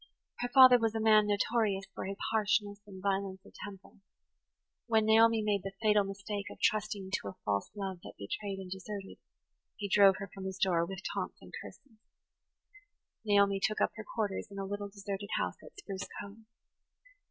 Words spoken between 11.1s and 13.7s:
taunts and curses. Naomi